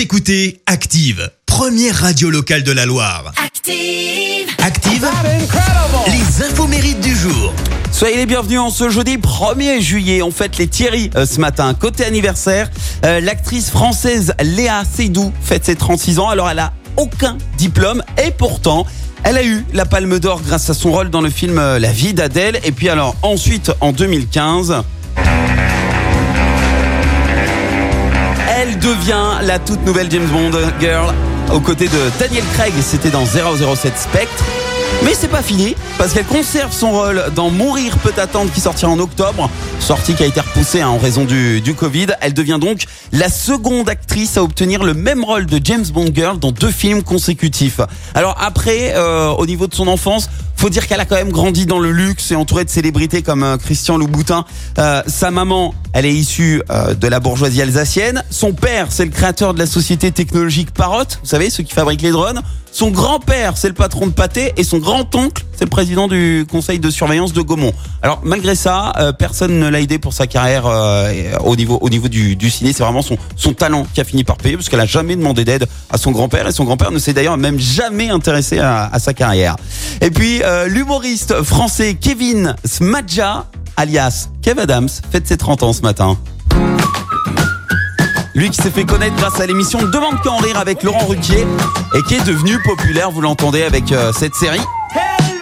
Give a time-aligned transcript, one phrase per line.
[0.00, 3.34] Vous écoutez Active, première radio locale de la Loire.
[3.36, 4.48] Active.
[4.64, 5.06] Active,
[6.06, 7.52] les infos mérites du jour.
[7.92, 10.22] Soyez les bienvenus en ce jeudi 1er juillet.
[10.22, 11.74] On fête les Thierry euh, ce matin.
[11.74, 12.70] Côté anniversaire,
[13.04, 16.30] euh, l'actrice française Léa Seydoux fête ses 36 ans.
[16.30, 18.86] Alors elle a aucun diplôme et pourtant
[19.22, 21.92] elle a eu la Palme d'Or grâce à son rôle dans le film euh, La
[21.92, 22.58] vie d'Adèle.
[22.64, 24.82] Et puis alors ensuite en 2015.
[28.62, 30.50] Elle devient la toute nouvelle James Bond
[30.80, 31.14] girl
[31.50, 32.74] aux côtés de Daniel Craig.
[32.82, 34.44] C'était dans 007 Spectre.
[35.04, 38.90] Mais c'est pas fini, parce qu'elle conserve son rôle dans Mourir peut attendre qui sortira
[38.90, 42.08] en octobre, sortie qui a été repoussée hein, en raison du, du Covid.
[42.20, 46.38] Elle devient donc la seconde actrice à obtenir le même rôle de James Bond Girl
[46.38, 47.80] dans deux films consécutifs.
[48.14, 50.28] Alors après, euh, au niveau de son enfance,
[50.60, 53.42] faut dire qu'elle a quand même grandi dans le luxe et entourée de célébrités comme
[53.42, 54.44] euh, Christian Louboutin.
[54.78, 58.22] Euh, sa maman, elle est issue euh, de la bourgeoisie alsacienne.
[58.28, 62.02] Son père, c'est le créateur de la société technologique Parrot, vous savez, ceux qui fabriquent
[62.02, 62.42] les drones.
[62.72, 66.78] Son grand-père, c'est le patron de Pâté et son grand-oncle, c'est le président du conseil
[66.78, 67.72] de surveillance de Gaumont.
[68.02, 71.12] Alors malgré ça, euh, personne ne l'a aidé pour sa carrière euh,
[71.44, 72.72] au niveau au niveau du, du ciné.
[72.72, 75.44] C'est vraiment son son talent qui a fini par payer parce qu'elle a jamais demandé
[75.44, 78.98] d'aide à son grand-père et son grand-père ne s'est d'ailleurs même jamais intéressé à, à
[78.98, 79.56] sa carrière.
[80.00, 85.82] Et puis euh, l'humoriste français Kevin Smadja, alias Kev Adams, fête ses 30 ans ce
[85.82, 86.16] matin.
[88.34, 91.46] Lui qui s'est fait connaître grâce à l'émission Demande qu'en rire avec Laurent Ruquier
[91.96, 94.60] et qui est devenu populaire, vous l'entendez avec euh, cette série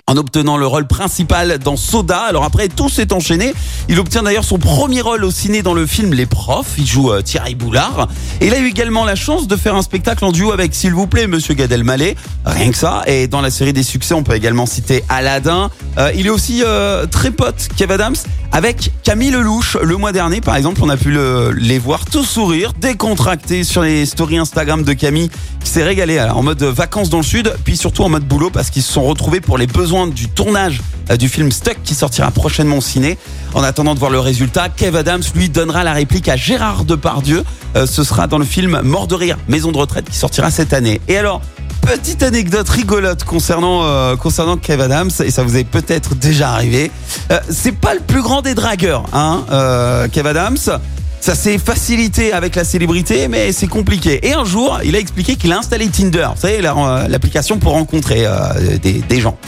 [0.07, 2.21] en obtenant le rôle principal dans Soda.
[2.21, 3.53] Alors après, tout s'est enchaîné.
[3.91, 6.77] Il obtient d'ailleurs son premier rôle au ciné dans le film Les Profs.
[6.79, 8.09] Il joue euh, Thierry Boulard.
[8.41, 10.95] Et il a eu également la chance de faire un spectacle en duo avec, s'il
[10.95, 12.17] vous plaît, Monsieur Gad Elmaleh.
[12.47, 13.03] Rien que ça.
[13.07, 15.69] Et dans la série des succès, on peut également citer Aladdin.
[15.99, 16.63] Euh, il est aussi
[17.11, 18.17] très pote, Kev Adams,
[18.53, 19.77] avec Camille Lelouch.
[19.83, 23.83] Le mois dernier, par exemple, on a pu le- les voir tous sourire, décontractés sur
[23.83, 25.31] les stories Instagram de Camille,
[25.63, 28.71] qui s'est régalé en mode vacances dans le sud, puis surtout en mode boulot parce
[28.71, 32.31] qu'ils se sont retrouvés pour les besoins du tournage euh, du film Stuck qui sortira
[32.31, 33.19] prochainement au ciné.
[33.55, 37.45] En attendant de voir le résultat, Kev Adams lui donnera la réplique à Gérard Depardieu.
[37.77, 40.73] Euh, ce sera dans le film Mort de rire, maison de retraite qui sortira cette
[40.73, 41.01] année.
[41.09, 41.41] Et alors,
[41.89, 46.91] petite anecdote rigolote concernant euh, concernant Kev Adams et ça vous est peut-être déjà arrivé.
[47.31, 50.59] Euh, c'est pas le plus grand des dragueurs, hein, euh, Kev Adams.
[51.21, 54.29] Ça s'est facilité avec la célébrité, mais c'est compliqué.
[54.29, 57.73] Et un jour, il a expliqué qu'il a installé Tinder, vous savez, la- l'application pour
[57.73, 58.27] rencontrer
[58.83, 59.39] des, gens.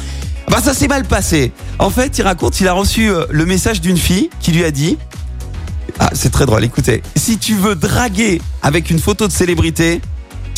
[0.48, 1.52] Bah ça s'est mal passé.
[1.78, 4.96] En fait, il raconte, il a reçu le message d'une fille qui lui a dit
[5.98, 7.02] Ah, c'est très drôle, écoutez.
[7.16, 10.00] Si tu veux draguer avec une photo de célébrité,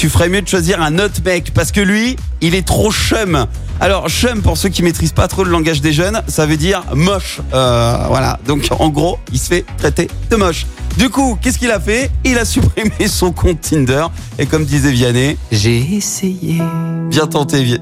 [0.02, 3.46] tu ferais mieux de choisir un autre mec parce que lui, il est trop chum.
[3.78, 6.82] Alors chum pour ceux qui maîtrisent pas trop le langage des jeunes, ça veut dire
[6.92, 7.38] moche.
[7.54, 8.40] Euh, voilà.
[8.44, 10.66] Donc en gros, il se fait traiter de moche.
[10.98, 12.10] Du coup, qu'est-ce qu'il a fait?
[12.24, 14.06] Il a supprimé son compte Tinder
[14.40, 16.60] et comme disait Vianney, j'ai essayé.
[17.08, 17.78] Bien tenté, Vi-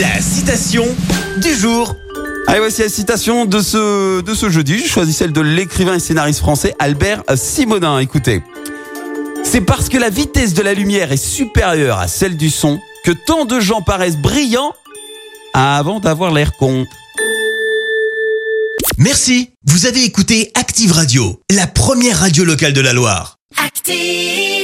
[0.00, 0.84] La citation
[1.42, 1.92] du jour.
[2.46, 4.78] Allez, voici la citation de ce, de ce jeudi.
[4.78, 7.98] Je choisis celle de l'écrivain et scénariste français Albert Simonin.
[7.98, 8.44] Écoutez.
[9.52, 13.10] C'est parce que la vitesse de la lumière est supérieure à celle du son que
[13.10, 14.72] tant de gens paraissent brillants
[15.52, 16.86] avant d'avoir l'air con.
[18.96, 19.50] Merci.
[19.66, 23.36] Vous avez écouté Active Radio, la première radio locale de la Loire.
[23.62, 24.61] Active.